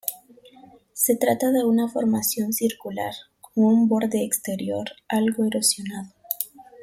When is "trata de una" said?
1.15-1.87